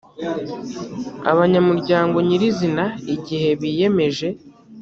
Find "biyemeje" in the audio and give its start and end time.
3.59-4.27